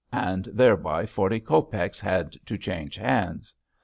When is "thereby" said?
0.45-1.05